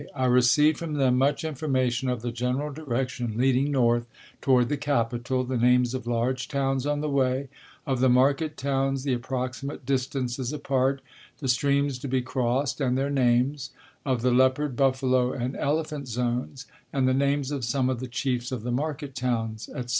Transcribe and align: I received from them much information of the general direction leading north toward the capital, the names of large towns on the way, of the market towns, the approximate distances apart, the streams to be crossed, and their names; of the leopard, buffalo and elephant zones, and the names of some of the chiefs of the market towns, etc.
I 0.15 0.25
received 0.25 0.79
from 0.79 0.95
them 0.95 1.19
much 1.19 1.43
information 1.43 2.09
of 2.09 2.23
the 2.23 2.31
general 2.31 2.73
direction 2.73 3.35
leading 3.37 3.69
north 3.71 4.05
toward 4.41 4.69
the 4.69 4.75
capital, 4.75 5.43
the 5.43 5.59
names 5.59 5.93
of 5.93 6.07
large 6.07 6.47
towns 6.47 6.87
on 6.87 7.01
the 7.01 7.07
way, 7.07 7.49
of 7.85 7.99
the 7.99 8.09
market 8.09 8.57
towns, 8.57 9.03
the 9.03 9.13
approximate 9.13 9.85
distances 9.85 10.51
apart, 10.51 11.01
the 11.37 11.47
streams 11.47 11.99
to 11.99 12.07
be 12.07 12.23
crossed, 12.23 12.81
and 12.81 12.97
their 12.97 13.11
names; 13.11 13.69
of 14.03 14.23
the 14.23 14.31
leopard, 14.31 14.75
buffalo 14.75 15.33
and 15.33 15.55
elephant 15.57 16.07
zones, 16.07 16.65
and 16.91 17.07
the 17.07 17.13
names 17.13 17.51
of 17.51 17.63
some 17.63 17.87
of 17.87 17.99
the 17.99 18.07
chiefs 18.07 18.51
of 18.51 18.63
the 18.63 18.71
market 18.71 19.13
towns, 19.13 19.69
etc. 19.69 19.89